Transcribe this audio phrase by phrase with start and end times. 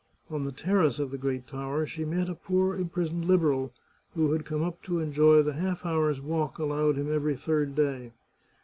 [0.31, 3.71] On the terrace of the great tower she met a poor im prisoned Liberal,
[4.15, 8.11] who had come up to enjoy the half hour's walk allowed him every third day.